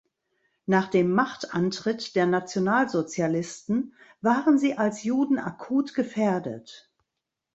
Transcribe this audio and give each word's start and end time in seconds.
Nach 0.65 0.87
dem 0.87 1.13
Machtantritt 1.13 2.15
der 2.15 2.25
Nationalsozialisten 2.25 3.93
waren 4.21 4.57
sie 4.57 4.75
als 4.75 5.03
Juden 5.03 5.37
akut 5.37 5.93
gefährdet. 5.93 6.91